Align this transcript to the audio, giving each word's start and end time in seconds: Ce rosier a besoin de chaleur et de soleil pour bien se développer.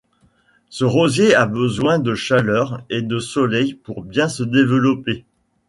Ce 0.71 0.83
rosier 0.83 1.35
a 1.35 1.45
besoin 1.45 1.99
de 1.99 2.15
chaleur 2.15 2.81
et 2.89 3.03
de 3.03 3.19
soleil 3.19 3.75
pour 3.75 4.01
bien 4.03 4.29
se 4.29 4.41
développer. 4.41 5.25